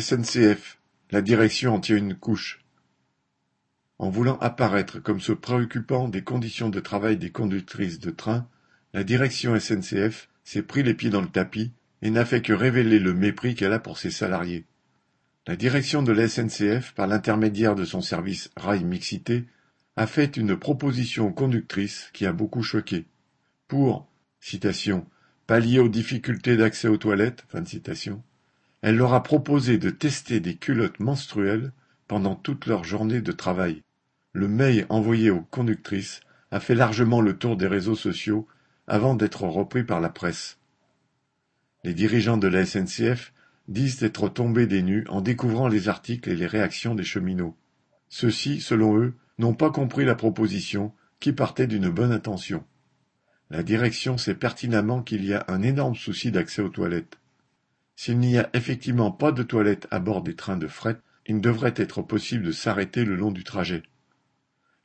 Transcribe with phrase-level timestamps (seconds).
[0.00, 0.78] SNCF,
[1.10, 2.64] la direction en tient une couche.
[3.98, 8.48] En voulant apparaître comme se préoccupant des conditions de travail des conductrices de train,
[8.94, 11.72] la direction SNCF s'est pris les pieds dans le tapis
[12.02, 14.66] et n'a fait que révéler le mépris qu'elle a pour ses salariés.
[15.48, 19.46] La direction de la SNCF, par l'intermédiaire de son service Rail Mixité,
[19.96, 23.06] a fait une proposition aux conductrices qui a beaucoup choqué.
[23.66, 24.08] Pour,
[24.38, 25.06] citation,
[25.48, 28.22] pallier aux difficultés d'accès aux toilettes, fin de citation,
[28.82, 31.72] elle leur a proposé de tester des culottes menstruelles
[32.06, 33.82] pendant toute leur journée de travail.
[34.32, 36.20] Le mail envoyé aux conductrices
[36.50, 38.46] a fait largement le tour des réseaux sociaux
[38.86, 40.58] avant d'être repris par la presse.
[41.84, 43.32] Les dirigeants de la SNCF
[43.68, 47.56] disent être tombés des nues en découvrant les articles et les réactions des cheminots.
[48.08, 52.64] Ceux-ci, selon eux, n'ont pas compris la proposition qui partait d'une bonne intention.
[53.50, 57.18] La direction sait pertinemment qu'il y a un énorme souci d'accès aux toilettes.
[58.00, 61.74] S'il n'y a effectivement pas de toilettes à bord des trains de fret, il devrait
[61.74, 63.82] être possible de s'arrêter le long du trajet.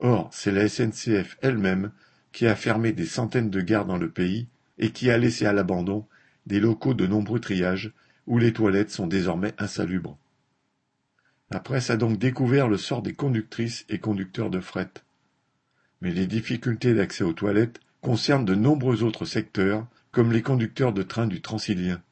[0.00, 1.92] Or, c'est la SNCF elle-même
[2.32, 4.48] qui a fermé des centaines de gares dans le pays
[4.78, 6.04] et qui a laissé à l'abandon
[6.46, 7.92] des locaux de nombreux triages
[8.26, 10.18] où les toilettes sont désormais insalubres.
[11.52, 14.90] La presse a donc découvert le sort des conductrices et conducteurs de fret.
[16.00, 21.04] Mais les difficultés d'accès aux toilettes concernent de nombreux autres secteurs, comme les conducteurs de
[21.04, 22.02] train du Transilien.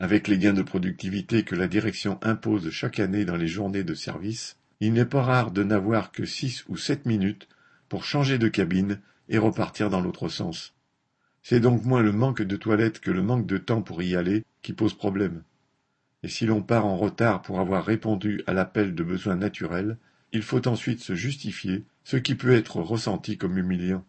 [0.00, 3.94] Avec les gains de productivité que la direction impose chaque année dans les journées de
[3.94, 7.48] service, il n'est pas rare de n'avoir que six ou sept minutes
[7.88, 10.72] pour changer de cabine et repartir dans l'autre sens.
[11.42, 14.44] C'est donc moins le manque de toilettes que le manque de temps pour y aller
[14.62, 15.42] qui pose problème.
[16.22, 19.96] Et si l'on part en retard pour avoir répondu à l'appel de besoins naturels,
[20.32, 24.04] il faut ensuite se justifier, ce qui peut être ressenti comme humiliant.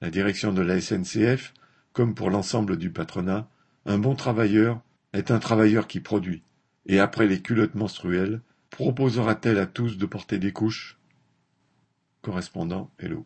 [0.00, 1.52] La direction de la SNCF,
[1.92, 3.48] comme pour l'ensemble du patronat,
[3.84, 4.80] un bon travailleur
[5.12, 6.42] est un travailleur qui produit,
[6.86, 10.98] et après les culottes menstruelles, proposera-t-elle à tous de porter des couches?
[12.22, 13.20] Correspondant Hello.